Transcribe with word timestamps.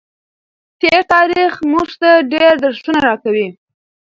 تېر 0.81 1.01
تاریخ 1.13 1.51
موږ 1.71 1.89
ته 2.01 2.09
ډېر 2.33 2.53
درسونه 2.63 2.99
راکوي. 3.07 3.47